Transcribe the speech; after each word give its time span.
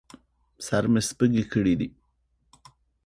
سر 0.65 0.83
مې 0.91 1.01
سپږې 1.09 1.43
کړي 1.51 1.73
دي 1.79 1.87